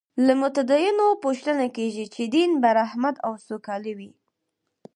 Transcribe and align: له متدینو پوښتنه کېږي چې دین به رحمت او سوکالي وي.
له 0.25 0.33
متدینو 0.41 1.07
پوښتنه 1.23 1.65
کېږي 1.75 2.05
چې 2.13 2.23
دین 2.35 2.51
به 2.61 2.69
رحمت 2.79 3.15
او 3.25 3.33
سوکالي 3.47 3.93
وي. 3.97 4.11